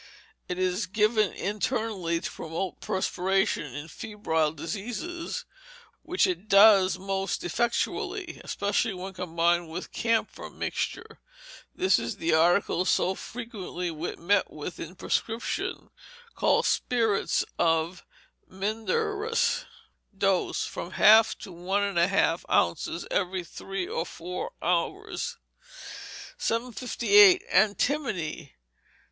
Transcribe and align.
It 0.49 0.57
is 0.57 0.87
given 0.87 1.31
internally 1.33 2.19
to 2.21 2.31
promote 2.31 2.79
perspiration 2.81 3.75
in 3.75 3.87
febrile 3.87 4.51
diseases, 4.51 5.45
which 6.01 6.25
it 6.25 6.49
does 6.49 6.97
most 6.97 7.43
effectually, 7.43 8.41
especially 8.43 8.95
when 8.95 9.13
combined 9.13 9.69
with 9.69 9.91
camphor 9.91 10.49
mixture. 10.49 11.19
This 11.75 11.99
is 11.99 12.17
the 12.17 12.33
article 12.33 12.83
so 12.83 13.13
frequently 13.13 13.91
met 14.15 14.49
with 14.49 14.79
in 14.79 14.95
prescriptions, 14.95 15.77
and 15.81 15.89
called 16.35 16.65
spirits 16.65 17.45
of 17.59 18.03
mindercrus. 18.49 19.65
Dose, 20.17 20.65
from 20.65 20.87
a 20.87 20.91
half 20.93 21.37
to 21.37 21.51
one 21.51 21.83
and 21.83 21.99
a 21.99 22.07
half 22.07 22.43
ounces 22.49 23.05
every 23.11 23.43
three 23.43 23.85
or 23.87 24.07
four 24.07 24.51
hours. 24.63 25.37
758. 26.39 27.43
Antimony. 27.51 28.55